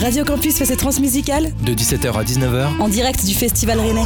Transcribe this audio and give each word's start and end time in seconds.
Radio 0.00 0.24
Campus 0.24 0.56
fait 0.56 0.64
ses 0.64 0.76
transmusicales 0.76 1.52
de 1.64 1.72
17h 1.72 2.12
à 2.12 2.22
19h 2.22 2.80
en 2.80 2.88
direct 2.88 3.24
du 3.24 3.34
Festival 3.34 3.80
Rennais. 3.80 4.04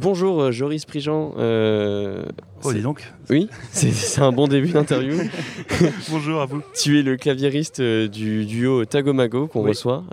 Bonjour 0.00 0.40
euh, 0.40 0.52
Joris 0.52 0.84
Prigent. 0.84 1.34
Euh, 1.38 2.22
oh, 2.62 2.72
dis 2.72 2.82
donc. 2.82 3.12
Oui, 3.30 3.48
c'est 3.72 4.20
un 4.20 4.30
bon 4.30 4.46
début 4.46 4.68
d'interview. 4.68 5.16
Bonjour 6.10 6.40
à 6.40 6.46
vous. 6.46 6.62
Tu 6.72 7.00
es 7.00 7.02
le 7.02 7.16
claviériste 7.16 7.80
euh, 7.80 8.06
du 8.06 8.46
duo 8.46 8.84
Tagomago 8.84 9.48
qu'on 9.48 9.62
reçoit. 9.62 10.04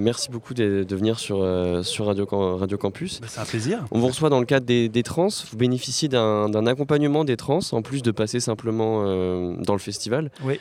merci 0.00 0.30
beaucoup 0.30 0.54
de, 0.54 0.86
venir 0.88 1.18
sur, 1.18 1.46
sur 1.84 2.06
Radio, 2.06 2.24
Radio 2.24 2.78
Campus. 2.78 3.20
Bah, 3.20 3.26
c'est 3.28 3.40
un 3.40 3.44
plaisir. 3.44 3.84
On 3.90 3.98
vous 3.98 4.06
reçoit 4.06 4.30
dans 4.30 4.40
le 4.40 4.46
cadre 4.46 4.64
des, 4.64 4.88
des 4.88 5.02
trans. 5.02 5.28
Vous 5.50 5.58
bénéficiez 5.58 6.08
d'un 6.08 6.66
accompagnement 6.66 7.24
des 7.24 7.36
trans 7.36 7.60
en 7.72 7.82
plus 7.82 8.00
de 8.00 8.12
passer 8.12 8.40
simplement 8.40 9.04
dans 9.04 9.74
le 9.74 9.78
festival. 9.80 10.30
Oui. 10.44 10.58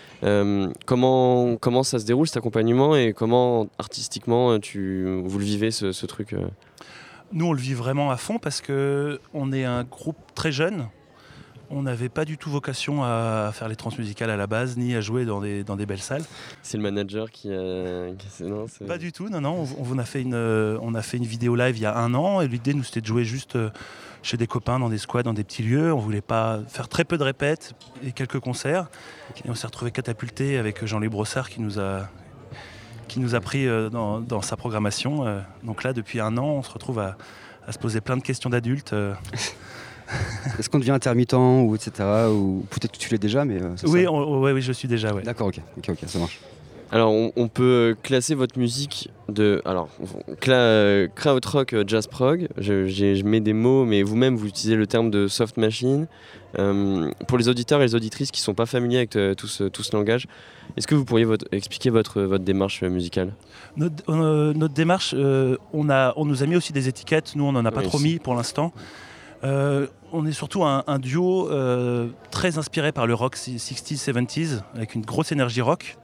comment, 0.85 1.55
comment 1.55 1.83
ça 1.83 1.97
se 1.97 2.05
déroule 2.05 2.27
cet 2.27 2.35
accompagnement 2.35 2.97
et 2.97 3.13
comment 3.13 3.69
artistiquement 3.77 4.59
tu, 4.59 5.21
vous 5.23 5.39
le 5.39 5.45
vivez 5.45 5.71
ce, 5.71 5.93
ce 5.93 6.05
truc 6.05 6.35
nous, 7.31 7.45
on 7.45 7.53
le 7.53 7.59
vit 7.59 7.73
vraiment 7.73 8.11
à 8.11 8.17
fond 8.17 8.39
parce 8.39 8.61
que 8.61 9.19
on 9.33 9.51
est 9.51 9.65
un 9.65 9.83
groupe 9.83 10.17
très 10.35 10.51
jeune. 10.51 10.87
On 11.71 11.83
n'avait 11.83 12.09
pas 12.09 12.25
du 12.25 12.39
tout 12.39 12.49
vocation 12.49 13.03
à 13.03 13.51
faire 13.53 13.67
les 13.67 13.75
transmusicales 13.75 14.31
à 14.31 14.37
la 14.37 14.47
base, 14.47 14.75
ni 14.75 14.95
à 14.95 15.01
jouer 15.01 15.25
dans 15.25 15.39
des, 15.39 15.63
dans 15.63 15.75
des 15.75 15.85
belles 15.85 16.01
salles. 16.01 16.23
C'est 16.63 16.77
le 16.77 16.83
manager 16.83 17.29
qui 17.29 17.53
a... 17.53 18.07
Non, 18.41 18.65
pas 18.87 18.97
du 18.97 19.11
tout, 19.11 19.29
non, 19.29 19.39
non. 19.39 19.67
On, 19.77 19.97
a 19.99 20.03
fait 20.03 20.23
une, 20.23 20.33
euh, 20.33 20.79
on 20.81 20.95
a 20.95 21.03
fait 21.03 21.17
une 21.17 21.25
vidéo 21.25 21.55
live 21.55 21.77
il 21.77 21.81
y 21.81 21.85
a 21.85 21.95
un 21.95 22.15
an 22.15 22.41
et 22.41 22.47
l'idée, 22.47 22.73
nous, 22.73 22.83
c'était 22.83 23.01
de 23.01 23.05
jouer 23.05 23.23
juste 23.23 23.55
euh, 23.55 23.69
chez 24.23 24.35
des 24.35 24.47
copains, 24.47 24.79
dans 24.79 24.89
des 24.89 24.97
squads, 24.97 25.21
dans 25.21 25.33
des 25.33 25.43
petits 25.43 25.61
lieux. 25.61 25.93
On 25.93 25.99
voulait 25.99 26.21
pas 26.21 26.59
faire 26.67 26.87
très 26.87 27.03
peu 27.03 27.19
de 27.19 27.23
répètes 27.23 27.75
et 28.03 28.13
quelques 28.13 28.39
concerts. 28.39 28.87
Et 29.45 29.49
on 29.51 29.53
s'est 29.53 29.67
retrouvé 29.67 29.91
catapulté 29.91 30.57
avec 30.57 30.83
Jean-Louis 30.83 31.09
Brossard 31.09 31.51
qui 31.51 31.61
nous 31.61 31.79
a, 31.79 32.09
qui 33.09 33.19
nous 33.19 33.35
a 33.35 33.41
pris 33.41 33.67
euh, 33.67 33.89
dans, 33.89 34.41
sa 34.41 34.55
programmation. 34.55 35.27
Euh. 35.27 35.41
Donc 35.63 35.83
là, 35.83 35.91
depuis 35.91 36.21
un 36.21 36.37
an, 36.37 36.45
on 36.45 36.63
se 36.63 36.71
retrouve 36.71 36.99
à, 36.99 37.17
se 37.69 37.77
poser 37.77 37.99
plein 37.99 38.15
de 38.15 38.21
questions 38.21 38.49
d'adultes. 38.49 38.93
Euh. 38.93 39.13
Est-ce 40.57 40.69
qu'on 40.69 40.79
devient 40.79 40.91
intermittent 40.91 41.33
ou 41.33 41.75
etc. 41.75 41.91
Ou 42.31 42.65
peut-être 42.69 42.93
que 42.93 42.97
tu 42.97 43.09
l'es 43.09 43.17
déjà, 43.17 43.45
mais 43.45 43.59
oui, 43.83 44.07
oui, 44.07 44.61
je 44.61 44.71
suis 44.71 44.87
déjà. 44.87 45.13
Ouais. 45.13 45.21
D'accord, 45.21 45.47
ok, 45.47 45.59
ok, 45.77 45.99
ça 46.07 46.17
marche. 46.17 46.39
Alors, 46.91 47.13
on, 47.13 47.47
peut 47.47 47.95
classer 48.01 48.33
votre 48.33 48.57
musique 48.57 49.09
de. 49.27 49.61
Alors, 49.65 49.89
krautrock, 51.15 51.75
jazz 51.85 52.07
prog. 52.07 52.47
Je, 52.57 52.87
je, 52.87 53.23
mets 53.23 53.41
des 53.41 53.53
mots, 53.53 53.85
mais 53.85 54.01
vous-même, 54.01 54.35
vous 54.35 54.47
utilisez 54.47 54.75
le 54.75 54.87
terme 54.87 55.11
de 55.11 55.27
soft 55.27 55.57
machine. 55.57 56.07
pour 56.55 57.37
les 57.37 57.47
auditeurs 57.47 57.81
et 57.81 57.85
les 57.85 57.95
auditrices 57.95 58.31
qui 58.31 58.41
ne 58.41 58.45
sont 58.45 58.55
pas 58.55 58.65
familiers 58.65 58.97
avec 58.97 59.11
tout 59.37 59.47
ce, 59.47 59.65
tout, 59.65 59.83
ce, 59.83 59.95
langage, 59.95 60.27
est-ce 60.77 60.87
que 60.87 60.95
vous 60.95 61.05
pourriez 61.05 61.27
expliquer 61.51 61.89
votre, 61.89 62.21
votre 62.21 62.43
démarche 62.43 62.83
musicale? 62.83 63.33
Notre, 63.77 64.03
euh, 64.09 64.67
démarche, 64.67 65.13
euh, 65.17 65.57
on, 65.73 65.89
a, 65.89 66.13
on 66.15 66.25
nous 66.25 66.43
a 66.43 66.45
mis 66.45 66.55
aussi 66.55 66.73
des 66.73 66.87
étiquettes. 66.87 67.35
Nous, 67.35 67.43
on 67.43 67.51
n'en 67.51 67.65
a 67.65 67.71
pas 67.71 67.81
trop 67.81 67.99
mis 67.99 68.19
pour 68.19 68.35
l'instant. 68.35 68.73
Euh, 69.43 69.87
on 70.11 70.25
est 70.25 70.31
surtout 70.31 70.63
un, 70.63 70.99
duo 70.99 71.49
très 72.31 72.57
inspiré 72.57 72.91
par 72.91 73.07
le 73.07 73.13
rock 73.13 73.35
60s, 73.35 74.03
70s, 74.03 74.61
avec 74.75 74.95
une 74.95 75.01
grosse 75.01 75.31
énergie 75.31 75.61
rock. 75.61 75.97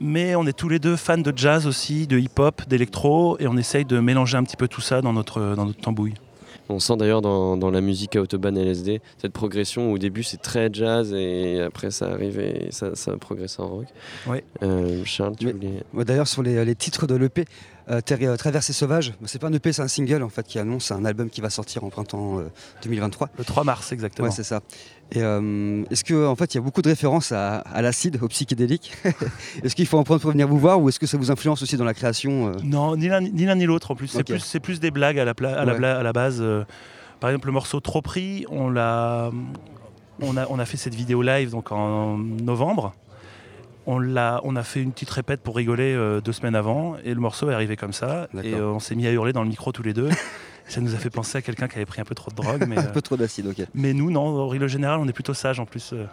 Mais 0.00 0.34
on 0.34 0.46
est 0.46 0.52
tous 0.52 0.68
les 0.68 0.78
deux 0.78 0.96
fans 0.96 1.18
de 1.18 1.32
jazz 1.36 1.66
aussi, 1.66 2.06
de 2.06 2.18
hip-hop, 2.18 2.62
d'électro, 2.66 3.36
et 3.38 3.46
on 3.46 3.56
essaye 3.56 3.84
de 3.84 4.00
mélanger 4.00 4.38
un 4.38 4.44
petit 4.44 4.56
peu 4.56 4.66
tout 4.66 4.80
ça 4.80 5.02
dans 5.02 5.12
notre, 5.12 5.54
dans 5.54 5.66
notre 5.66 5.80
tambouille. 5.80 6.14
On 6.70 6.78
sent 6.78 6.96
d'ailleurs 6.96 7.20
dans, 7.20 7.70
la 7.70 7.80
musique 7.80 8.14
Autobahn 8.14 8.56
LSD 8.56 9.00
cette 9.18 9.32
progression 9.32 9.90
où 9.90 9.94
au 9.94 9.98
début 9.98 10.22
c'est 10.22 10.40
très 10.40 10.70
jazz 10.72 11.12
et 11.12 11.60
après 11.60 11.90
ça 11.90 12.06
arrive 12.12 12.38
et 12.38 12.68
ça, 12.70 12.94
ça 12.94 13.16
progresse 13.16 13.58
en 13.58 13.66
rock. 13.66 13.86
Oui. 14.28 14.38
Euh, 14.62 15.02
Charles, 15.04 15.34
tu 15.36 15.50
voulais... 15.50 16.04
D'ailleurs 16.04 16.28
sur 16.28 16.42
les, 16.42 16.74
titres 16.76 17.08
de 17.08 17.16
l'EP, 17.16 17.44
euh, 17.90 18.00
euh, 18.10 18.36
Traversée 18.36 18.72
sauvage, 18.72 19.14
c'est 19.24 19.40
pas 19.40 19.48
un 19.48 19.52
EP, 19.52 19.72
c'est 19.72 19.82
un 19.82 19.88
single 19.88 20.22
en 20.22 20.28
fait 20.28 20.46
qui 20.46 20.58
annonce 20.58 20.90
un 20.90 21.04
album 21.04 21.30
qui 21.30 21.40
va 21.40 21.50
sortir 21.50 21.84
en 21.84 21.90
printemps 21.90 22.40
2023. 22.82 23.30
Le 23.38 23.44
3 23.44 23.64
mars 23.64 23.92
exactement. 23.92 24.28
Ouais, 24.28 24.34
c'est 24.34 24.44
ça. 24.44 24.60
Et 25.12 25.22
euh, 25.22 25.82
est-ce 25.90 26.04
que 26.04 26.26
en 26.26 26.36
fait 26.36 26.54
il 26.54 26.58
y 26.58 26.60
a 26.60 26.62
beaucoup 26.62 26.82
de 26.82 26.88
références 26.88 27.32
à, 27.32 27.62
l'acide, 27.82 28.18
au 28.22 28.28
psychédélique 28.28 28.92
Est-ce 29.64 29.74
qu'il 29.74 29.86
faut 29.86 29.98
en 29.98 30.04
prendre 30.04 30.20
pour 30.20 30.30
venir 30.30 30.46
vous 30.46 30.58
voir 30.58 30.80
ou 30.80 30.88
est-ce 30.88 31.00
que 31.00 31.06
ça 31.06 31.16
vous 31.16 31.30
influence 31.30 31.62
aussi 31.62 31.76
dans 31.76 31.84
la 31.84 31.94
création 31.94 32.48
euh? 32.48 32.52
Non, 32.62 32.96
ni 32.96 33.08
l'un 33.08 33.20
ni 33.20 33.64
l'autre 33.64 33.90
en 33.90 33.96
plus. 33.96 34.08
C'est 34.08 34.60
plus, 34.60 34.80
des 34.80 34.90
blagues 34.90 35.18
à 35.18 35.24
la, 35.24 35.32
à 35.32 35.64
la, 35.64 35.98
à 35.98 36.02
la 36.02 36.12
base. 36.12 36.38
Euh. 36.40 36.64
par 37.18 37.30
exemple, 37.30 37.46
le 37.46 37.52
morceau 37.52 37.80
Trop 37.80 38.02
pris, 38.02 38.44
on 38.50 38.70
l'a, 38.70 39.30
on 40.20 40.36
a, 40.36 40.46
on 40.48 40.58
a 40.58 40.64
fait 40.64 40.76
cette 40.76 40.94
vidéo 40.94 41.22
live 41.22 41.50
donc 41.50 41.72
en 41.72 42.18
novembre. 42.18 42.94
On, 43.86 43.98
l'a, 43.98 44.40
on 44.44 44.56
a 44.56 44.62
fait 44.62 44.82
une 44.82 44.92
petite 44.92 45.10
répète 45.10 45.40
pour 45.40 45.56
rigoler 45.56 45.96
deux 46.24 46.32
semaines 46.32 46.54
avant 46.54 46.96
et 47.04 47.14
le 47.14 47.20
morceau 47.20 47.50
est 47.50 47.54
arrivé 47.54 47.76
comme 47.76 47.92
ça 47.92 48.28
et 48.42 48.54
on 48.54 48.78
s'est 48.78 48.94
mis 48.94 49.06
à 49.06 49.12
hurler 49.12 49.32
dans 49.32 49.42
le 49.42 49.48
micro 49.48 49.72
tous 49.72 49.82
les 49.82 49.94
deux. 49.94 50.10
Ça 50.70 50.80
nous 50.80 50.94
a 50.94 50.98
fait 50.98 51.10
penser 51.10 51.36
à 51.36 51.42
quelqu'un 51.42 51.66
qui 51.66 51.74
avait 51.76 51.84
pris 51.84 52.00
un 52.00 52.04
peu 52.04 52.14
trop 52.14 52.30
de 52.30 52.36
drogue. 52.36 52.64
Mais, 52.68 52.78
un 52.78 52.82
peu 52.84 53.02
trop 53.02 53.16
d'acide, 53.16 53.48
ok. 53.48 53.66
Mais 53.74 53.92
nous, 53.92 54.12
non, 54.12 54.28
au 54.28 54.46
règle 54.46 54.68
générale, 54.68 55.00
on 55.00 55.08
est 55.08 55.12
plutôt 55.12 55.34
sage 55.34 55.58
en 55.58 55.66
plus. 55.66 55.90
Euh. 55.92 56.04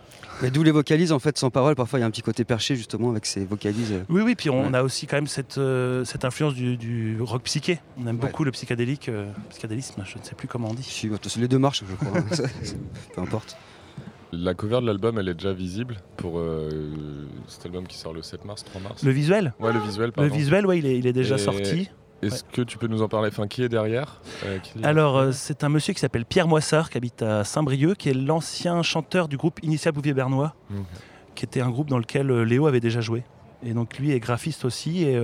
Mais 0.41 0.49
d'où 0.49 0.63
les 0.63 0.71
vocalises, 0.71 1.11
en 1.11 1.19
fait, 1.19 1.37
sans 1.37 1.51
parole. 1.51 1.75
Parfois, 1.75 1.99
il 1.99 2.01
y 2.01 2.03
a 2.03 2.07
un 2.07 2.11
petit 2.11 2.23
côté 2.23 2.43
perché, 2.43 2.75
justement, 2.75 3.11
avec 3.11 3.27
ces 3.27 3.45
vocalises. 3.45 3.93
Oui, 4.09 4.23
oui, 4.23 4.33
puis 4.33 4.49
on 4.49 4.73
a 4.73 4.81
aussi 4.81 5.05
quand 5.05 5.17
même 5.17 5.27
cette, 5.27 5.59
euh, 5.59 6.03
cette 6.05 6.25
influence 6.25 6.55
du, 6.55 7.17
rock 7.21 7.43
psyché. 7.43 7.79
On 8.01 8.07
aime 8.07 8.17
beaucoup 8.17 8.43
le 8.43 8.51
psychédélique, 8.51 9.09
euh, 9.09 9.31
psychédélisme, 9.51 10.03
je 10.03 10.17
ne 10.17 10.23
sais 10.23 10.33
plus 10.33 10.47
comment 10.47 10.69
on 10.69 10.73
dit. 10.73 10.83
Si, 10.83 11.07
les 11.37 11.47
deux 11.47 11.59
marches, 11.59 11.83
je 11.87 11.95
crois. 11.95 12.19
Peu 13.15 13.21
importe. 13.21 13.57
La 14.33 14.53
cover 14.53 14.81
de 14.81 14.85
l'album, 14.85 15.17
elle 15.19 15.29
est 15.29 15.33
déjà 15.33 15.53
visible 15.53 15.97
pour 16.17 16.41
cet 17.47 17.65
album 17.65 17.87
qui 17.87 17.97
sort 17.97 18.13
le 18.13 18.21
7 18.21 18.45
mars, 18.45 18.63
3 18.65 18.81
mars. 18.81 19.03
Le 19.03 19.11
visuel? 19.11 19.53
Ouais, 19.59 19.71
le 19.71 19.79
visuel, 19.79 20.11
pardon. 20.11 20.29
Le 20.29 20.35
visuel, 20.35 20.65
ouais, 20.65 20.79
il 20.79 20.85
est, 20.85 20.97
il 20.97 21.07
est 21.07 21.13
déjà 21.13 21.37
sorti. 21.37 21.89
Est-ce 22.21 22.43
que 22.43 22.61
tu 22.61 22.77
peux 22.77 22.87
nous 22.87 23.01
en 23.01 23.07
parler? 23.07 23.29
Enfin, 23.29 23.47
Qui 23.47 23.63
est 23.63 23.69
derrière 23.69 24.21
euh, 24.45 24.57
Alors, 24.83 25.17
euh, 25.17 25.31
c'est 25.31 25.63
un 25.63 25.69
monsieur 25.69 25.93
qui 25.93 25.99
s'appelle 25.99 26.25
Pierre 26.25 26.47
Moissard, 26.47 26.89
qui 26.89 26.97
habite 26.97 27.21
à 27.21 27.43
Saint-Brieuc, 27.43 27.97
qui 27.97 28.09
est 28.09 28.13
l'ancien 28.13 28.81
chanteur 28.81 29.27
du 29.27 29.37
groupe 29.37 29.59
Initial 29.63 29.93
Bouvier-Bernois, 29.93 30.55
qui 31.35 31.45
était 31.45 31.61
un 31.61 31.69
groupe 31.69 31.89
dans 31.89 31.99
lequel 31.99 32.31
euh, 32.31 32.43
Léo 32.43 32.65
avait 32.65 32.79
déjà 32.79 33.01
joué. 33.01 33.23
Et 33.63 33.73
donc, 33.73 33.97
lui 33.97 34.11
est 34.11 34.19
graphiste 34.19 34.65
aussi. 34.65 35.03
Et 35.03 35.19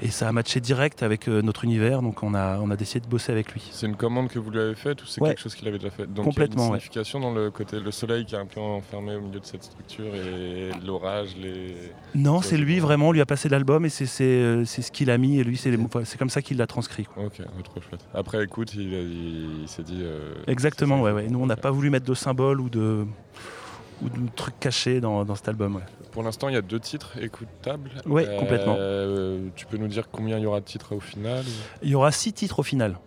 et 0.00 0.10
ça 0.10 0.28
a 0.28 0.32
matché 0.32 0.60
direct 0.60 1.02
avec 1.02 1.28
euh, 1.28 1.42
notre 1.42 1.64
univers, 1.64 2.02
donc 2.02 2.22
on 2.22 2.34
a, 2.34 2.58
on 2.58 2.70
a 2.70 2.76
décidé 2.76 3.00
de 3.00 3.10
bosser 3.10 3.32
avec 3.32 3.52
lui. 3.52 3.68
C'est 3.72 3.86
une 3.86 3.96
commande 3.96 4.28
que 4.28 4.38
vous 4.38 4.50
lui 4.50 4.60
avez 4.60 4.74
faite 4.74 5.02
ou 5.02 5.06
c'est 5.06 5.20
quelque 5.20 5.40
chose 5.40 5.54
qu'il 5.54 5.66
avait 5.66 5.78
déjà 5.78 5.90
fait? 5.90 6.06
Donc, 6.06 6.24
Complètement. 6.24 6.66
Il 6.66 6.68
y 6.68 6.70
a 6.70 6.74
une 6.74 6.80
signification 6.80 7.20
dans 7.20 7.32
le 7.32 7.50
côté 7.50 7.80
le 7.80 7.90
soleil 7.90 8.24
qui 8.24 8.34
est 8.34 8.38
un 8.38 8.46
peu 8.46 8.60
enfermé 8.60 9.16
au 9.16 9.20
milieu 9.20 9.40
de 9.40 9.44
cette 9.44 9.64
structure 9.64 10.14
et 10.14 10.70
l'orage, 10.86 11.36
les. 11.36 11.74
Non, 12.14 12.42
c'est 12.42 12.56
lui 12.56 12.78
vraiment, 12.78 13.08
on 13.08 13.12
lui 13.12 13.20
a 13.20 13.26
passé 13.26 13.48
l'album 13.48 13.84
et 13.84 13.88
c'est 13.88 14.22
euh, 14.22 14.64
ce 14.64 14.90
qu'il 14.90 15.10
a 15.10 15.18
mis 15.18 15.38
et 15.38 15.44
lui 15.44 15.56
c'est 15.56 16.18
comme 16.18 16.30
ça 16.30 16.42
qu'il 16.42 16.58
l'a 16.58 16.66
transcrit. 16.66 17.06
Ok, 17.16 17.40
trop 17.64 17.80
chouette. 17.80 18.06
Après 18.14 18.42
écoute, 18.44 18.74
il, 18.74 19.64
s'est 19.66 19.82
dit. 19.82 20.00
Euh, 20.00 20.34
Exactement, 20.46 21.02
ouais, 21.02 21.12
ouais. 21.12 21.28
Nous 21.28 21.40
on 21.40 21.46
n'a 21.46 21.56
pas 21.56 21.70
voulu 21.70 21.90
mettre 21.90 22.06
de 22.06 22.14
symboles 22.14 22.60
ou 22.60 22.68
de 22.68 23.04
ou 24.02 24.08
de 24.08 24.28
trucs 24.36 24.58
cachés 24.60 25.00
dans, 25.00 25.24
dans 25.24 25.34
cet 25.34 25.48
album. 25.48 25.80
Pour 26.18 26.24
l'instant, 26.24 26.48
il 26.48 26.54
y 26.54 26.58
a 26.58 26.62
deux 26.62 26.80
titres 26.80 27.12
écoutables. 27.22 27.92
Oui, 28.04 28.24
complètement. 28.40 28.74
Euh, 28.76 29.50
tu 29.54 29.66
peux 29.66 29.76
nous 29.76 29.86
dire 29.86 30.10
combien 30.10 30.36
il 30.36 30.42
y 30.42 30.46
aura 30.46 30.58
de 30.58 30.64
titres 30.64 30.96
au 30.96 30.98
final 30.98 31.44
Il 31.80 31.90
y 31.90 31.94
aura 31.94 32.10
six 32.10 32.32
titres 32.32 32.58
au 32.58 32.64
final. 32.64 32.98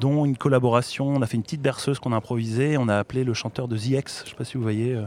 dont 0.00 0.24
une 0.24 0.36
collaboration. 0.36 1.06
On 1.06 1.22
a 1.22 1.26
fait 1.28 1.36
une 1.36 1.44
petite 1.44 1.62
berceuse 1.62 2.00
qu'on 2.00 2.12
a 2.12 2.16
improvisée. 2.16 2.76
On 2.76 2.88
a 2.88 2.98
appelé 2.98 3.22
le 3.22 3.32
chanteur 3.32 3.68
de 3.68 3.78
The 3.78 3.90
X, 3.90 4.18
je 4.18 4.24
ne 4.24 4.28
sais 4.30 4.34
pas 4.34 4.42
si 4.42 4.56
vous 4.56 4.64
voyez, 4.64 4.96
euh, 4.96 5.04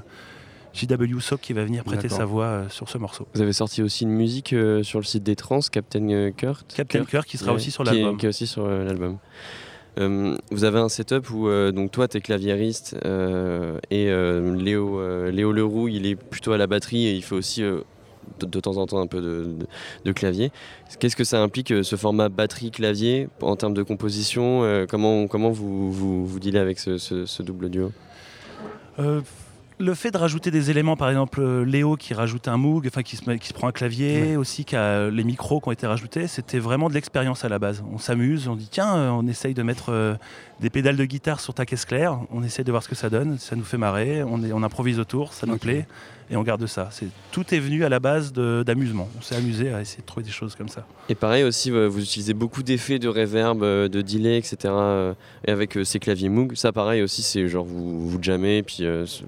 JW 0.73 1.19
Sock, 1.19 1.41
qui 1.41 1.51
va 1.51 1.65
venir 1.65 1.83
prêter 1.83 2.07
sa 2.07 2.23
voix 2.23 2.45
euh, 2.45 2.69
sur 2.69 2.87
ce 2.87 2.97
morceau. 2.97 3.27
Vous 3.33 3.41
avez 3.41 3.51
sorti 3.51 3.83
aussi 3.83 4.05
une 4.05 4.11
musique 4.11 4.55
sur 4.83 4.99
le 4.99 5.03
site 5.03 5.23
des 5.23 5.35
trans, 5.35 5.59
Captain 5.59 6.31
Kurt. 6.31 6.73
Captain 6.73 7.03
Kurt, 7.03 7.27
qui 7.27 7.37
sera 7.37 7.51
aussi 7.51 7.69
sur 7.69 7.83
l'album. 7.83 8.15
Qui 8.15 8.27
est 8.27 8.29
aussi 8.29 8.47
sur 8.47 8.65
l'album. 8.65 9.17
Euh, 9.99 10.37
vous 10.51 10.63
avez 10.63 10.79
un 10.79 10.89
setup 10.89 11.29
où 11.31 11.47
euh, 11.47 11.71
donc 11.71 11.91
toi 11.91 12.07
tu 12.07 12.17
es 12.17 12.21
claviériste 12.21 12.95
euh, 13.03 13.77
et 13.89 14.05
Léo, 14.05 15.29
Léo 15.29 15.51
Leroux 15.51 15.87
il 15.87 16.05
est 16.05 16.15
plutôt 16.15 16.53
à 16.53 16.57
la 16.57 16.67
batterie 16.67 17.07
et 17.07 17.13
il 17.13 17.23
fait 17.23 17.35
aussi 17.35 17.61
de, 17.61 18.59
temps 18.59 18.77
en 18.77 18.85
temps 18.85 19.01
un 19.01 19.07
peu 19.07 19.21
de, 19.21 20.11
clavier. 20.13 20.51
Qu'est-ce 20.99 21.15
que 21.15 21.23
ça 21.23 21.41
implique 21.41 21.73
ce 21.83 21.95
format 21.95 22.29
batterie-clavier 22.29 23.27
en 23.41 23.55
termes 23.55 23.73
de 23.73 23.83
composition 23.83 24.85
comment, 24.89 25.27
comment 25.27 25.49
vous, 25.51 25.91
vous, 25.91 26.25
vous 26.25 26.39
avec 26.55 26.79
ce 26.79 27.43
double 27.43 27.69
duo? 27.69 27.91
Le 29.81 29.93
fait 29.95 30.11
de 30.11 30.17
rajouter 30.17 30.51
des 30.51 30.69
éléments, 30.69 30.95
par 30.95 31.09
exemple 31.09 31.41
euh, 31.41 31.65
Léo 31.65 31.95
qui 31.95 32.13
rajoute 32.13 32.47
un 32.47 32.57
Moog, 32.57 32.87
enfin 32.87 33.03
qui 33.03 33.17
se, 33.17 33.29
qui 33.31 33.47
se 33.47 33.53
prend 33.53 33.67
un 33.67 33.71
clavier, 33.71 34.37
aussi 34.37 34.63
qui 34.63 34.75
a 34.75 35.09
les 35.09 35.23
micros 35.23 35.59
qui 35.59 35.67
ont 35.69 35.71
été 35.71 35.87
rajoutés, 35.87 36.27
c'était 36.27 36.59
vraiment 36.59 36.87
de 36.87 36.93
l'expérience 36.93 37.43
à 37.43 37.49
la 37.49 37.59
base. 37.59 37.83
On 37.91 37.97
s'amuse, 37.97 38.47
on 38.47 38.55
dit 38.55 38.69
tiens, 38.69 38.95
euh, 38.95 39.09
on 39.09 39.27
essaye 39.27 39.53
de 39.53 39.63
mettre 39.63 39.89
euh, 39.89 40.15
des 40.59 40.69
pédales 40.69 40.95
de 40.95 41.05
guitare 41.05 41.39
sur 41.39 41.53
ta 41.53 41.65
caisse 41.65 41.85
claire, 41.85 42.19
on 42.31 42.43
essaye 42.43 42.63
de 42.63 42.71
voir 42.71 42.83
ce 42.83 42.89
que 42.89 42.95
ça 42.95 43.09
donne, 43.09 43.37
ça 43.39 43.55
nous 43.55 43.63
fait 43.63 43.77
marrer, 43.77 44.23
on, 44.23 44.41
on 44.43 44.63
improvise 44.63 44.99
autour, 44.99 45.33
ça 45.33 45.47
nous 45.47 45.57
plaît. 45.57 45.85
Et 46.31 46.37
on 46.37 46.43
garde 46.43 46.65
ça. 46.65 46.87
C'est 46.91 47.07
tout 47.31 47.53
est 47.53 47.59
venu 47.59 47.83
à 47.83 47.89
la 47.89 47.99
base 47.99 48.31
de- 48.33 48.63
d'amusement. 48.65 49.07
On 49.17 49.21
s'est 49.21 49.35
amusé 49.35 49.71
à 49.73 49.81
essayer 49.81 50.01
de 50.01 50.05
trouver 50.07 50.23
des 50.25 50.31
choses 50.31 50.55
comme 50.55 50.69
ça. 50.69 50.85
Et 51.09 51.15
pareil 51.15 51.43
aussi, 51.43 51.69
vous 51.69 51.99
utilisez 52.01 52.33
beaucoup 52.33 52.63
d'effets 52.63 52.97
de 52.99 53.07
reverb, 53.09 53.61
euh, 53.63 53.87
de 53.87 54.01
delay, 54.01 54.37
etc. 54.37 54.57
euh, 54.67 55.13
Et 55.45 55.51
avec 55.51 55.77
euh, 55.77 55.83
ces 55.83 55.99
claviers 55.99 56.29
Moog, 56.29 56.55
ça 56.55 56.71
pareil 56.71 57.01
aussi, 57.01 57.21
c'est 57.21 57.47
genre 57.47 57.65
vous, 57.65 58.09
vous 58.09 58.17
jammez, 58.23 58.57
et 58.59 58.63
puis 58.63 58.83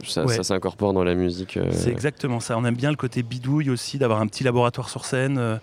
ça, 0.07 0.25
Ouais. 0.25 0.35
ça 0.35 0.44
s'incorpore 0.44 0.94
dans 0.94 1.03
la 1.03 1.13
musique. 1.15 1.59
C'est 1.71 1.91
exactement 1.91 2.39
ça. 2.39 2.57
On 2.57 2.65
aime 2.65 2.75
bien 2.75 2.89
le 2.89 2.95
côté 2.97 3.21
bidouille 3.21 3.69
aussi, 3.69 3.97
d'avoir 3.97 4.21
un 4.21 4.27
petit 4.27 4.44
laboratoire 4.44 4.89
sur 4.89 5.05
scène. 5.05 5.59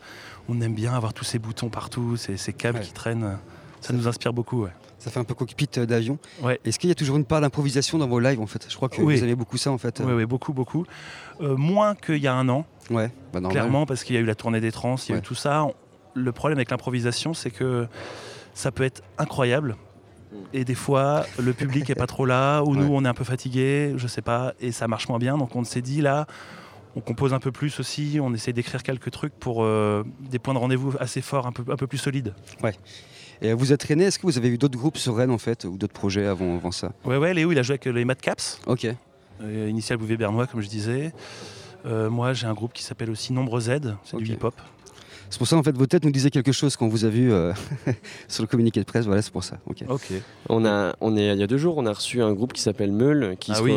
On 0.48 0.60
aime 0.60 0.74
bien 0.74 0.92
avoir 0.94 1.12
tous 1.14 1.24
ces 1.24 1.38
boutons 1.38 1.68
partout, 1.68 2.16
ces, 2.16 2.36
ces 2.36 2.52
câbles 2.52 2.78
Ouais. 2.80 2.84
qui 2.84 2.92
traînent. 2.92 3.38
Ça 3.80 3.92
nous 3.94 4.06
inspire 4.08 4.32
beaucoup. 4.32 4.64
ouais. 4.64 4.70
Ça 5.00 5.10
fait 5.10 5.18
un 5.18 5.24
peu 5.24 5.34
cockpit 5.34 5.68
euh, 5.78 5.86
d'avion. 5.86 6.18
Ouais. 6.42 6.60
Est-ce 6.64 6.78
qu'il 6.78 6.88
y 6.88 6.92
a 6.92 6.94
toujours 6.94 7.16
une 7.16 7.24
part 7.24 7.40
d'improvisation 7.40 7.98
dans 7.98 8.06
vos 8.06 8.20
lives 8.20 8.40
en 8.40 8.46
fait? 8.46 8.66
Je 8.68 8.76
crois 8.76 8.88
que 8.88 9.00
Oui. 9.02 9.16
vous 9.16 9.22
avez 9.24 9.34
beaucoup 9.34 9.56
ça 9.56 9.72
en 9.72 9.78
fait. 9.78 10.00
Oui, 10.04 10.12
oui, 10.12 10.26
beaucoup, 10.26 10.52
beaucoup. 10.52 10.84
Euh, 11.40 11.56
moins 11.56 11.94
qu'il 11.96 12.18
y 12.18 12.26
a 12.28 12.34
un 12.34 12.48
an, 12.48 12.66
Ouais, 12.90 13.10
bah, 13.32 13.40
clairement, 13.48 13.86
parce 13.86 14.04
qu'il 14.04 14.14
y 14.14 14.18
a 14.18 14.20
eu 14.20 14.26
la 14.26 14.34
tournée 14.34 14.60
des 14.60 14.70
trans, 14.72 14.96
il 14.96 15.08
y 15.08 15.12
a 15.12 15.14
eu 15.14 15.18
Ouais. 15.18 15.22
tout 15.22 15.34
ça. 15.34 15.66
Le 16.14 16.32
problème 16.32 16.58
avec 16.58 16.70
l'improvisation, 16.70 17.34
c'est 17.34 17.50
que 17.50 17.86
ça 18.52 18.70
peut 18.72 18.82
être 18.84 19.02
incroyable. 19.18 19.76
Et 20.52 20.64
des 20.64 20.74
fois, 20.74 21.24
le 21.38 21.52
public 21.52 21.88
est 21.90 21.94
pas 21.94 22.06
trop 22.06 22.24
là, 22.26 22.62
ou 22.64 22.76
nous, 22.76 22.82
Ouais. 22.84 22.90
on 22.92 23.04
est 23.04 23.08
un 23.08 23.14
peu 23.14 23.24
fatigué, 23.24 23.94
je 23.96 24.06
sais 24.06 24.22
pas, 24.22 24.52
et 24.60 24.70
ça 24.70 24.86
marche 24.86 25.08
moins 25.08 25.18
bien. 25.18 25.38
Donc 25.38 25.56
on 25.56 25.64
s'est 25.64 25.82
dit 25.82 26.02
là, 26.02 26.26
on 26.94 27.00
compose 27.00 27.32
un 27.32 27.38
peu 27.38 27.52
plus 27.52 27.80
aussi, 27.80 28.18
on 28.20 28.34
essaie 28.34 28.52
d'écrire 28.52 28.82
quelques 28.82 29.10
trucs 29.12 29.32
pour 29.32 29.62
euh, 29.64 30.04
des 30.20 30.38
points 30.40 30.54
de 30.54 30.58
rendez-vous 30.58 30.92
assez 31.00 31.20
forts, 31.22 31.46
un 31.46 31.52
peu, 31.52 31.64
un 31.72 31.76
peu 31.76 31.86
plus 31.86 31.98
solides. 31.98 32.34
Et 33.42 33.50
euh, 33.50 33.54
vous 33.54 33.72
êtes 33.72 33.82
René, 33.84 34.04
est-ce 34.04 34.18
que 34.18 34.26
vous 34.26 34.36
avez 34.38 34.48
eu 34.48 34.58
d'autres 34.58 34.78
groupes 34.78 34.98
sur 34.98 35.16
Rennes 35.16 35.30
en 35.30 35.38
fait 35.38 35.64
ou 35.64 35.76
d'autres 35.78 35.92
projets 35.94 36.26
avant, 36.26 36.54
avant 36.56 36.72
ça? 36.72 36.92
Ouais, 37.04 37.16
ouais, 37.16 37.32
Léo, 37.34 37.52
il 37.52 37.58
a 37.58 37.62
joué 37.62 37.74
avec 37.74 37.84
les 37.86 38.04
Mad 38.04 38.20
Caps, 38.20 38.60
Ok. 38.66 38.86
euh, 39.42 39.66
initial 39.68 39.98
Bouvier 39.98 40.16
Bernois, 40.16 40.46
comme 40.46 40.60
je 40.60 40.68
disais. 40.68 41.12
Euh, 41.86 42.10
moi, 42.10 42.34
j'ai 42.34 42.46
un 42.46 42.52
groupe 42.52 42.74
qui 42.74 42.82
s'appelle 42.82 43.10
aussi 43.10 43.32
Nombre 43.32 43.58
Z, 43.60 43.94
c'est 44.04 44.16
du 44.18 44.32
hip-hop. 44.32 44.54
C'est 45.30 45.38
pour 45.38 45.46
ça 45.46 45.56
en 45.56 45.62
fait 45.62 45.76
vos 45.76 45.86
têtes 45.86 46.04
nous 46.04 46.10
disaient 46.10 46.30
quelque 46.30 46.50
chose 46.52 46.76
quand 46.76 46.86
on 46.86 46.88
vous 46.88 47.04
a 47.04 47.08
vu 47.08 47.32
euh, 47.32 47.52
sur 48.28 48.42
le 48.42 48.48
communiqué 48.48 48.80
de 48.80 48.84
presse. 48.84 49.06
Voilà, 49.06 49.22
c'est 49.22 49.30
pour 49.32 49.44
ça. 49.44 49.58
Ok. 49.66 49.84
On 50.48 50.64
a, 50.66 50.94
on 51.00 51.16
est, 51.16 51.32
il 51.32 51.38
y 51.38 51.42
a 51.42 51.46
deux 51.46 51.56
jours, 51.56 51.78
on 51.78 51.86
a 51.86 51.92
reçu 51.92 52.20
un 52.20 52.32
groupe 52.32 52.52
qui 52.52 52.60
s'appelle 52.60 52.90
Meul, 52.90 53.36
qui, 53.38 53.52
Ah 53.52 53.56
se 53.56 53.62
oui. 53.62 53.72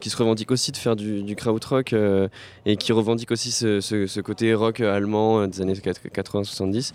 qui 0.00 0.10
revendique 0.16 0.50
aussi 0.50 0.72
de 0.72 0.76
faire 0.76 0.96
du, 0.96 1.22
du 1.22 1.36
krautrock 1.36 1.92
euh, 1.92 2.28
et 2.66 2.76
qui 2.76 2.92
revendique 2.92 3.30
aussi 3.30 3.52
ce, 3.52 3.80
ce- 3.80 4.06
ce 4.08 4.20
côté 4.20 4.52
rock 4.52 4.80
allemand 4.80 5.40
euh, 5.42 5.46
des 5.46 5.60
années 5.62 5.74
80-70. 5.74 6.92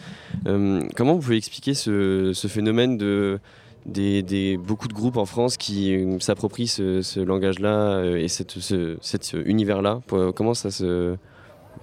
Euh, 0.47 0.81
comment 0.95 1.13
vous 1.13 1.21
pouvez 1.21 1.38
expliquer 1.38 1.74
ce, 1.74 2.31
ce 2.33 2.47
phénomène 2.47 2.97
de 2.97 3.39
des, 3.86 4.24
des- 4.24 4.57
beaucoup 4.57 4.88
de 4.89 4.94
groupes 4.94 5.15
en 5.18 5.25
France 5.25 5.56
qui 5.57 5.97
s'approprient 6.19 6.68
ce, 6.68 7.01
ce 7.01 7.19
langage-là 7.21 8.03
et 8.18 8.27
cette, 8.27 8.59
ce, 8.59 8.97
cet 9.01 9.33
univers-là? 9.45 10.01
Comment 10.36 10.53
ça 10.53 10.69
se, 10.71 11.15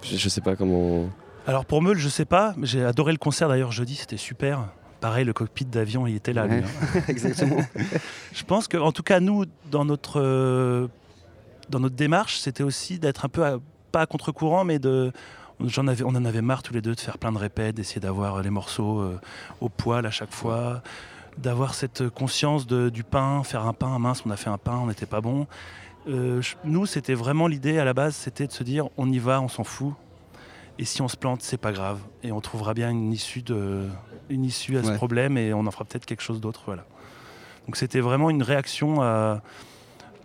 je, 0.03 0.17
je 0.17 0.29
sais 0.29 0.41
pas 0.43 0.57
comment. 0.57 1.09
Alors 1.47 1.65
pour 1.65 1.83
Meul, 1.83 1.99
je 1.99 2.09
sais 2.09 2.25
pas, 2.25 2.55
mais 2.57 2.67
j'ai 2.67 2.85
adoré 2.85 3.13
le 3.13 3.19
concert 3.19 3.49
d'ailleurs 3.49 3.73
jeudi, 3.73 3.97
c'était 3.97 4.17
super. 4.17 4.69
Pareil, 5.01 5.25
le 5.25 5.33
cockpit 5.33 5.65
d'avion, 5.65 6.07
il 6.07 6.15
était 6.15 6.33
là. 6.33 6.47
lui, 6.47 6.63
hein. 6.63 7.01
Exactement. 7.09 7.57
Je 8.33 8.45
pense 8.45 8.69
que, 8.69 8.77
en 8.77 8.93
tout 8.93 9.03
cas, 9.03 9.19
nous, 9.19 9.47
dans 9.71 9.85
notre, 9.85 10.21
euh, 10.21 10.87
dans 11.71 11.81
notre 11.81 11.97
démarche, 11.97 12.39
c'était 12.39 12.63
aussi 12.63 13.01
d'être 13.01 13.25
un 13.25 13.29
peu, 13.29 13.45
à- 13.45 13.59
pas 13.91 14.03
à 14.03 14.07
contre-courant, 14.07 14.65
mais 14.65 14.79
de. 14.79 15.11
J'en 15.65 15.87
avais, 15.89 16.05
on 16.05 16.09
en 16.11 16.25
avait 16.25 16.41
marre 16.43 16.63
tous 16.63 16.73
les 16.73 16.81
deux 16.81 16.95
de 16.95 17.01
faire 17.01 17.19
plein 17.19 17.33
de 17.33 17.39
répètes, 17.39 17.75
d'essayer 17.77 18.01
d'avoir 18.01 18.43
les 18.43 18.51
morceaux 18.51 19.01
euh, 19.01 19.21
au 19.61 19.69
poil 19.69 20.07
à 20.07 20.11
chaque 20.13 20.33
fois, 20.33 20.83
d'avoir 21.39 21.75
cette 21.75 22.09
conscience 22.09 22.67
de- 22.69 22.89
du 22.89 23.03
pain, 23.05 23.43
faire 23.43 23.67
un 23.67 23.73
pain, 23.73 23.99
mince, 23.99 24.23
on 24.25 24.31
a 24.31 24.37
fait 24.37 24.51
un 24.51 24.59
pain, 24.59 24.79
on 24.83 24.87
n'était 24.87 25.07
pas 25.07 25.21
bon. 25.21 25.47
Euh, 26.09 26.41
nous, 26.65 26.87
c'était 26.87 27.15
vraiment 27.15 27.49
l'idée 27.49 27.79
à 27.79 27.85
la 27.85 27.93
base, 27.95 28.15
c'était 28.15 28.47
de 28.47 28.53
se 28.53 28.63
dire 28.63 28.89
on 28.97 29.11
y 29.11 29.19
va, 29.19 29.41
on 29.41 29.49
s'en 29.49 29.65
fout. 29.65 29.95
Et 30.79 30.85
si 30.85 31.03
on 31.03 31.09
se 31.09 31.17
plante, 31.17 31.43
c'est 31.43 31.59
pas 31.59 31.73
grave. 31.73 32.01
Et 32.23 32.33
on 32.33 32.41
trouvera 32.41 32.75
bien 32.75 32.91
une 32.91 33.13
issue, 33.13 33.43
de, 33.43 33.89
une 34.31 34.45
issue 34.45 34.79
à 34.79 34.83
ce 34.83 34.93
problème 34.93 35.37
et 35.37 35.53
on 35.53 35.67
en 35.67 35.71
fera 35.71 35.85
peut-être 35.85 36.07
quelque 36.07 36.23
chose 36.23 36.41
d'autre. 36.41 36.63
Voilà. 36.67 36.85
Donc 37.67 37.77
c'était 37.77 38.01
vraiment 38.01 38.31
une 38.31 38.43
réaction 38.43 39.03
à. 39.03 39.43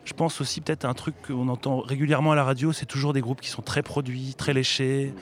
Je 0.06 0.14
pense 0.14 0.40
aussi 0.40 0.62
peut-être 0.62 0.86
à 0.86 0.88
un 0.88 0.94
truc 0.94 1.16
qu'on 1.28 1.50
entend 1.50 1.82
régulièrement 1.82 2.32
à 2.32 2.36
la 2.36 2.46
radio, 2.46 2.72
c'est 2.72 2.86
toujours 2.86 3.12
des 3.12 3.20
groupes 3.20 3.42
qui 3.42 3.50
sont 3.50 3.62
très 3.62 3.84
produits, 3.84 4.36
très 4.36 4.54
léchés. 4.54 5.14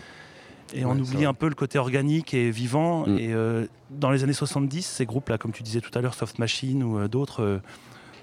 Et 0.73 0.85
on 0.85 0.91
Ouais, 0.91 1.01
oublie 1.01 1.25
un 1.25 1.33
peu 1.33 1.47
le 1.47 1.55
côté 1.55 1.79
organique 1.79 2.33
et 2.33 2.51
vivant. 2.51 3.07
Mm. 3.07 3.17
Et 3.17 3.33
euh, 3.33 3.65
dans 3.89 4.11
les 4.11 4.23
années 4.23 4.33
70, 4.33 4.85
ces 4.85 5.05
groupes-là, 5.05 5.37
comme 5.37 5.51
tu 5.51 5.63
disais 5.63 5.81
tout 5.81 5.91
à 5.97 6.01
l'heure, 6.01 6.13
Soft 6.13 6.37
Machine 6.37 6.83
ou 6.83 6.99
euh, 6.99 7.07
d'autres 7.07 7.41
euh, 7.41 7.61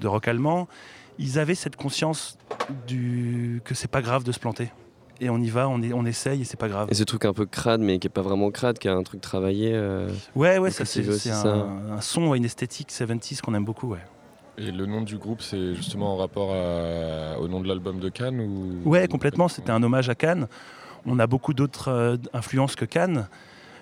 de 0.01 0.07
rock 0.07 0.29
allemand, 0.29 0.69
ils 1.19 1.39
avaient 1.39 1.55
cette 1.55 1.77
conscience 1.77 2.39
du... 2.87 3.61
que 3.65 3.75
c'est 3.75 3.91
pas 3.91 4.03
grave 4.03 4.25
de 4.25 4.33
se 4.33 4.39
planter. 4.39 4.71
Et 5.25 5.31
on 5.31 5.39
y 5.39 5.49
va, 5.51 5.69
on, 5.69 5.81
est- 5.83 5.93
on 5.93 6.05
essaye 6.05 6.43
et 6.43 6.45
c'est 6.45 6.59
pas 6.59 6.67
grave. 6.69 6.89
Et 6.91 6.95
ce 6.95 7.05
truc 7.05 7.25
un 7.25 7.33
peu 7.33 7.47
crade, 7.47 7.81
mais 7.81 8.01
qui 8.01 8.09
est 8.09 8.11
pas 8.11 8.23
vraiment 8.23 8.51
crade, 8.51 8.79
qui 8.81 8.89
a 8.89 8.93
un 8.95 9.05
truc 9.05 9.21
travaillé. 9.21 9.71
euh, 9.73 10.09
Ouais, 10.35 10.59
ouais, 10.59 10.73
ça 10.73 10.85
c'est 10.85 11.31
un, 11.31 11.93
un 11.93 12.01
son, 12.01 12.35
une 12.35 12.45
esthétique 12.45 12.91
70s 12.91 13.41
qu'on 13.41 13.55
aime 13.55 13.65
beaucoup. 13.65 13.93
Ouais, 13.93 14.01
Et 14.59 14.73
le 14.73 14.85
nom 14.85 15.01
du 15.01 15.19
groupe, 15.19 15.41
c'est 15.41 15.75
justement 15.77 16.15
en 16.15 16.17
rapport 16.17 16.51
à- 16.53 17.39
au 17.41 17.47
nom 17.47 17.61
de 17.61 17.69
l'album 17.69 18.01
de 18.01 18.09
Cannes 18.09 18.41
ou... 18.41 18.89
ouais 18.91 19.07
complètement. 19.07 19.47
C'était 19.47 19.71
un 19.71 19.83
hommage 19.85 20.09
à 20.09 20.17
Cannes. 20.17 20.49
On 21.07 21.21
a 21.21 21.29
beaucoup 21.29 21.55
d'autres 21.55 21.89
euh, 21.89 22.17
influences 22.33 22.75
que 22.75 22.85
Cannes. 22.85 23.29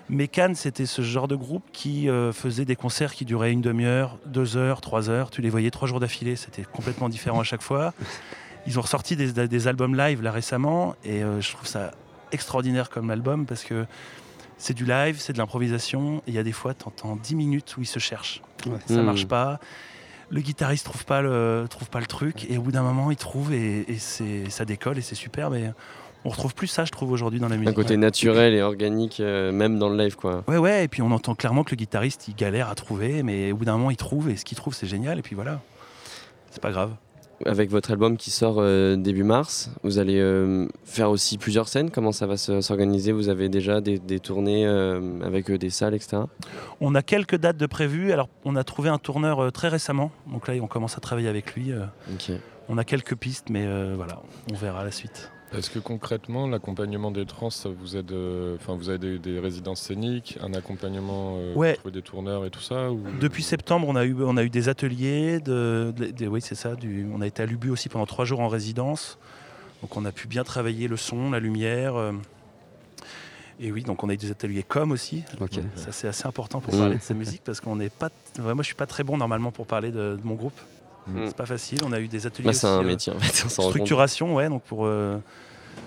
Mais 0.09 0.27
Cannes, 0.27 0.55
c'était 0.55 0.85
ce 0.85 1.01
genre 1.01 1.27
de 1.27 1.35
groupe 1.35 1.63
qui 1.73 2.07
euh, 2.07 2.33
faisait 2.33 2.65
des 2.65 2.75
concerts 2.75 3.13
qui 3.15 3.25
duraient 3.25 3.51
une 3.51 3.61
demi-heure, 3.61 4.19
deux 4.27 4.57
heures, 4.57 4.79
trois 4.81 5.09
heures. 5.09 5.31
Tu 5.31 5.41
les 5.41 5.49
voyais 5.49 5.71
trois 5.71 5.87
jours 5.87 5.99
d'affilée. 6.01 6.35
C'était 6.35 6.63
complètement 6.63 7.09
différent 7.09 7.39
à 7.39 7.43
chaque 7.43 7.61
fois. 7.63 7.93
Ils 8.67 8.77
ont 8.77 8.81
ressorti 8.81 9.15
des, 9.15 9.31
des 9.47 9.67
albums 9.67 9.95
live 9.95 10.21
là 10.21 10.31
récemment. 10.31 10.95
Et 11.03 11.23
euh, 11.23 11.41
je 11.41 11.51
trouve 11.53 11.67
ça 11.67 11.91
extraordinaire 12.31 12.89
comme 12.89 13.09
album 13.09 13.45
parce 13.45 13.63
que 13.63 13.85
c'est 14.57 14.73
du 14.75 14.85
live, 14.85 15.17
c'est 15.19 15.33
de 15.33 15.37
l'improvisation. 15.37 16.17
Et 16.19 16.29
il 16.29 16.33
y 16.33 16.37
a 16.39 16.43
des 16.43 16.51
fois, 16.51 16.73
tu 16.73 16.85
entends 16.87 17.15
10 17.15 17.35
minutes 17.35 17.75
où 17.77 17.81
ils 17.81 17.85
se 17.87 17.99
cherchent. 17.99 18.41
Ouais. 18.67 18.73
ça 18.87 19.01
Hmm. 19.01 19.05
marche 19.05 19.27
pas. 19.27 19.59
Le 20.29 20.39
guitariste 20.41 20.85
trouve 20.85 21.03
pas 21.03 21.21
le 21.21 21.65
trouve 21.69 21.89
pas 21.89 21.99
le 21.99 22.05
truc 22.05 22.49
et 22.49 22.57
au 22.57 22.61
bout 22.61 22.71
d'un 22.71 22.83
moment 22.83 23.11
il 23.11 23.17
trouve 23.17 23.51
et, 23.51 23.79
et 23.91 23.97
c'est 23.97 24.49
ça 24.49 24.63
décolle 24.63 24.97
et 24.97 25.01
c'est 25.01 25.13
super 25.15 25.49
mais 25.49 25.73
on 26.23 26.29
retrouve 26.29 26.55
plus 26.55 26.67
ça 26.67 26.85
je 26.85 26.91
trouve 26.91 27.11
aujourd'hui 27.11 27.41
dans 27.41 27.49
la 27.49 27.57
musique. 27.57 27.71
un 27.71 27.73
côté 27.73 27.97
naturel 27.97 28.53
et 28.53 28.61
organique, 28.61 29.19
euh, 29.19 29.51
même 29.51 29.77
dans 29.77 29.89
le 29.89 29.97
live, 29.97 30.15
quoi. 30.15 30.45
Ouais 30.47 30.55
ouais 30.55 30.85
et 30.85 30.87
puis 30.87 31.01
on 31.01 31.11
entend 31.11 31.35
clairement 31.35 31.65
que 31.65 31.71
le 31.71 31.75
guitariste 31.75 32.29
il 32.29 32.35
galère 32.35 32.69
à 32.69 32.75
trouver 32.75 33.23
mais 33.23 33.51
au 33.51 33.57
bout 33.57 33.65
d'un 33.65 33.73
moment 33.75 33.91
il 33.91 33.97
trouve 33.97 34.29
et 34.29 34.37
ce 34.37 34.45
qu'il 34.45 34.55
trouve 34.55 34.73
c'est 34.73 34.87
génial 34.87 35.19
et 35.19 35.21
puis 35.21 35.35
voilà. 35.35 35.59
C'est 36.49 36.61
pas 36.61 36.71
grave. 36.71 36.93
Avec 37.45 37.69
votre 37.71 37.91
album 37.91 38.17
qui 38.17 38.29
sort 38.31 38.55
euh, 38.59 38.95
début 38.95 39.23
mars, 39.23 39.71
vous 39.83 39.99
allez 39.99 40.19
euh, 40.19 40.67
faire 40.85 41.09
aussi 41.09 41.37
plusieurs 41.37 41.67
scènes. 41.67 41.89
Comment 41.91 42.11
ça 42.11 42.27
va 42.27 42.37
se- 42.37 42.61
s'organiser? 42.61 43.11
Vous 43.11 43.29
avez 43.29 43.49
déjà 43.49 43.81
des, 43.81 43.99
des 43.99 44.19
tournées 44.19 44.65
euh, 44.67 45.19
avec 45.23 45.51
des 45.51 45.69
salles, 45.69 45.93
etc. 45.95 46.23
On 46.79 46.93
a 46.95 47.01
quelques 47.01 47.35
dates 47.37 47.57
de 47.57 47.65
prévues. 47.65 48.11
Alors 48.11 48.29
on 48.45 48.55
a 48.55 48.63
trouvé 48.63 48.89
un 48.89 48.97
tourneur 48.97 49.51
très 49.51 49.67
récemment 49.69 50.11
donc 50.31 50.47
là 50.47 50.53
on 50.61 50.67
commence 50.67 50.97
à 50.97 51.01
travailler 51.01 51.27
avec 51.29 51.55
lui. 51.55 51.71
on 52.69 52.77
a 52.77 52.83
quelques 52.83 53.15
pistes 53.15 53.49
mais 53.49 53.65
voilà 53.95 54.21
on 54.51 54.55
verra 54.55 54.83
la 54.83 54.91
suite. 54.91 55.31
Est-ce 55.53 55.69
que 55.69 55.79
concrètement, 55.79 56.47
l'accompagnement 56.47 57.11
des 57.11 57.25
trans, 57.25 57.49
ça 57.49 57.67
vous 57.69 57.97
aide 57.97 58.11
euh, 58.13 58.55
Enfin, 58.55 58.75
vous 58.75 58.87
avez 58.89 58.97
des, 58.99 59.19
des 59.19 59.37
résidences 59.39 59.81
scéniques, 59.81 60.37
un 60.41 60.53
accompagnement 60.53 61.35
euh, 61.39 61.53
Ouais. 61.55 61.73
pour 61.73 61.79
trouver 61.81 61.93
des 61.95 62.01
tourneurs 62.01 62.45
et 62.45 62.49
tout 62.49 62.61
ça 62.61 62.89
ou... 62.91 63.01
Depuis 63.19 63.43
septembre, 63.43 63.87
on 63.89 63.95
a 63.97 64.05
eu, 64.05 64.15
on 64.21 64.37
a 64.37 64.43
eu 64.43 64.49
des 64.49 64.69
ateliers. 64.69 65.39
De, 65.41 65.93
de- 65.95 66.11
de- 66.11 66.27
oui, 66.27 66.41
c'est 66.41 66.55
ça. 66.55 66.75
Du, 66.75 67.05
on 67.13 67.19
a 67.21 67.27
été 67.27 67.43
à 67.43 67.45
Lubu 67.45 67.69
aussi 67.69 67.89
pendant 67.89 68.05
trois 68.05 68.23
jours 68.23 68.39
en 68.39 68.47
résidence. 68.47 69.17
Donc, 69.81 69.97
on 69.97 70.05
a 70.05 70.11
pu 70.13 70.27
bien 70.27 70.43
travailler 70.45 70.87
le 70.87 70.95
son, 70.95 71.31
la 71.31 71.39
lumière. 71.39 71.95
euh, 71.95 72.13
et 73.59 73.71
oui, 73.71 73.83
donc 73.83 74.03
on 74.03 74.09
a 74.09 74.13
eu 74.13 74.17
des 74.17 74.31
ateliers 74.31 74.63
com 74.63 74.91
aussi. 74.91 75.23
Ça, 75.75 75.91
c'est 75.91 76.07
assez 76.07 76.25
important 76.25 76.61
pour 76.61 76.75
parler 76.75 76.95
de 76.95 77.01
sa 77.01 77.13
musique 77.13 77.41
parce 77.43 77.59
qu'on 77.61 77.75
n'est 77.75 77.89
pas. 77.89 78.09
ouais, 78.39 78.53
moi, 78.55 78.63
je 78.63 78.67
suis 78.67 78.75
pas 78.75 78.87
très 78.87 79.03
bon 79.03 79.17
normalement 79.17 79.51
pour 79.51 79.67
parler 79.67 79.91
de, 79.91 80.15
de 80.15 80.19
mon 80.23 80.33
groupe. 80.35 80.59
Mmh. 81.07 81.19
C'est 81.27 81.35
pas 81.35 81.45
facile. 81.45 81.79
On 81.85 81.91
a 81.91 81.99
eu 81.99 82.07
des 82.07 82.25
ateliers. 82.25 82.45
Bah, 82.47 82.53
c'est 82.53 82.65
aussi, 82.67 82.75
un 82.75 82.79
euh, 82.83 82.87
métier, 82.87 83.13
en 83.13 83.19
fait. 83.19 83.43
On 83.45 83.49
s'en 83.49 83.61
rend 83.63 83.67
compte. 83.69 83.75
Structuration, 83.75 84.35
ouais. 84.35 84.49
Donc 84.49 84.63
pour, 84.63 84.85
euh, 84.85 85.17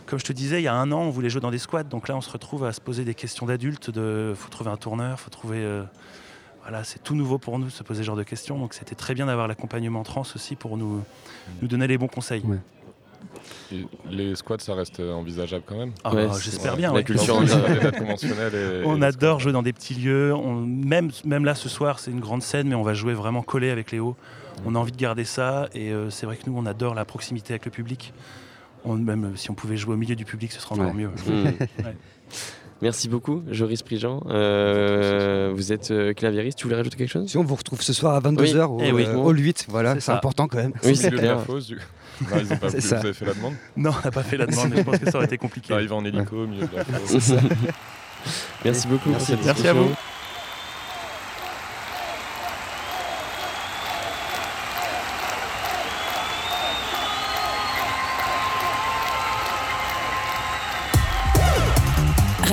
comme 0.07 0.19
je 0.19 0.25
te 0.25 0.33
disais, 0.33 0.61
il 0.61 0.65
y 0.65 0.69
a 0.69 0.75
un 0.75 0.93
an, 0.93 1.01
on 1.03 1.11
voulait 1.11 1.31
jouer 1.31 1.41
dans 1.41 1.51
des 1.51 1.59
squats. 1.59 1.83
Donc 1.85 2.09
là, 2.09 2.17
on 2.17 2.21
se 2.21 2.31
retrouve 2.31 2.65
à 2.65 2.73
se 2.73 2.81
poser 2.81 3.05
des 3.05 3.15
questions 3.15 3.47
d'adultes. 3.47 3.91
De, 3.91 4.35
faut 4.37 4.51
trouver 4.51 4.71
un 4.71 4.77
tourneur, 4.77 5.19
faut 5.21 5.31
trouver. 5.31 5.59
euh, 5.59 5.83
voilà, 6.63 6.83
c'est 6.85 7.03
tout 7.03 7.15
nouveau 7.15 7.39
pour 7.39 7.59
nous 7.59 7.67
de 7.67 7.71
se 7.71 7.83
poser 7.83 8.03
ce 8.03 8.07
genre 8.07 8.17
de 8.17 8.23
questions. 8.23 8.59
Donc 8.59 8.75
c'était 8.75 8.95
très 8.95 9.15
bien 9.15 9.27
d'avoir 9.27 9.49
l'accompagnement 9.49 10.03
trans 10.03 10.23
aussi 10.35 10.57
pour 10.57 10.77
nous, 10.79 11.03
nous 11.61 11.69
donner 11.69 11.87
les 11.87 11.99
bons 11.99 12.07
conseils. 12.09 12.43
Ouais. 12.45 12.59
Et 13.73 13.87
les 14.11 14.35
squats, 14.37 14.59
ça 14.59 14.75
reste 14.75 15.01
envisageable 15.01 15.65
quand 15.67 15.77
même? 15.77 15.93
Ah, 16.05 16.15
Ouais, 16.15 16.27
bah, 16.27 16.35
J'espère 16.41 16.77
bien. 16.77 16.89
La 16.89 16.95
ouais. 16.97 17.05
culture 17.05 17.43
et- 17.43 18.83
On 18.87 19.01
et 19.03 19.05
adore 19.05 19.41
jouer 19.41 19.53
dans 19.53 19.63
des 19.63 19.73
petits 19.73 19.95
lieux. 19.95 20.35
On- 20.35 20.61
même, 20.61 21.11
même 21.25 21.45
là 21.45 21.55
ce 21.55 21.69
soir, 21.69 21.99
c'est 21.99 22.11
une 22.11 22.21
grande 22.21 22.43
scène, 22.43 22.69
mais 22.69 22.75
on 22.75 22.83
va 22.83 22.95
jouer 22.95 23.15
vraiment 23.15 23.43
collé 23.43 23.71
avec 23.71 23.91
Léo. 23.93 24.17
On 24.65 24.75
a 24.75 24.79
envie 24.79 24.93
de 24.93 24.97
garder 24.97 25.25
ça. 25.25 25.69
Et 25.75 25.91
euh, 25.93 26.11
c'est 26.11 26.27
vrai 26.27 26.37
que 26.37 26.49
nous, 26.49 26.57
on 26.57 26.65
adore 26.67 26.95
la 26.95 27.05
proximité 27.05 27.53
avec 27.55 27.65
le 27.65 27.71
public. 27.71 28.13
On- 28.85 28.95
même 28.97 29.33
si 29.37 29.51
on 29.51 29.55
pouvait 29.55 29.77
jouer 29.77 29.95
au 29.95 29.97
milieu 29.97 30.15
du 30.17 30.25
public, 30.25 30.53
ce 30.53 30.61
serait 30.61 30.75
encore 30.75 30.87
Ouais. 30.87 30.93
mieux. 30.93 31.11
Mmh. 31.27 31.53
Merci 32.83 33.09
beaucoup, 33.09 33.43
Joris 33.51 33.83
Prigent. 33.83 34.23
Euh, 34.29 35.53
vous 35.55 35.73
êtes 35.73 35.91
euh, 35.91 36.13
claviériste, 36.13 36.59
tu 36.59 36.65
voulais 36.65 36.77
rajouter 36.77 36.97
quelque 36.99 37.11
chose? 37.11 37.31
Si 37.31 37.39
on 37.39 37.45
vous 37.45 37.55
retrouve 37.55 37.81
ce 37.81 37.93
soir 37.95 38.15
à 38.15 38.21
22h 38.21 38.63
au, 38.65 38.79
Eh 38.83 38.93
oui. 38.93 39.05
euh, 39.07 39.15
Hall 39.17 39.39
8, 39.39 39.67
voilà, 39.71 39.99
C'est 40.01 40.13
important 40.13 40.49
quand 40.49 40.59
même. 40.59 40.73
Oui, 40.85 40.95
c'est 40.97 41.11
clair. 41.17 41.39
Non, 41.49 41.57
ils 42.41 42.53
ont 42.53 42.57
pas 42.57 42.69
ça. 42.71 42.99
Vous 42.99 43.05
avez 43.07 43.13
fait 43.15 43.25
la 43.25 43.35
demande 43.35 43.55
Non, 43.77 43.91
on 43.99 44.05
n'a 44.05 44.11
pas 44.11 44.23
fait 44.23 44.37
la 44.37 44.47
demande, 44.47 44.71
mais 44.71 44.77
je 44.79 44.83
pense 44.83 44.99
que 44.99 45.11
ça 45.11 45.17
aurait 45.17 45.27
été 45.27 45.39
compliqué. 45.39 45.69
J'arrive 45.71 45.93
en 45.93 46.05
hélico 46.05 46.37
au 46.43 46.47
milieu 46.47 46.67
de 46.67 46.77
la 46.77 46.85
fosse. 46.85 47.33
Merci 48.65 48.89
beaucoup 48.89 49.11
Merci. 49.11 49.33
pour 49.33 49.39
cette 49.45 49.47
Merci 49.47 49.69
à 49.69 49.73
vous. 49.73 49.91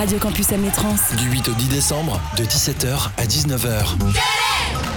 Radio 0.02 0.18
Campus 0.18 0.50
Amnétrans. 0.50 0.96
Du 1.16 1.30
8 1.30 1.48
au 1.48 1.52
10 1.52 1.68
décembre, 1.68 2.20
de 2.36 2.42
17h 2.42 3.10
à 3.16 3.24
19h. 3.24 3.94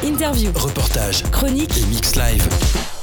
Interview, 0.03 0.51
Reportage 0.55 1.21
chronique, 1.31 1.77
et 1.77 1.85
mix 1.85 2.15
live. 2.15 2.94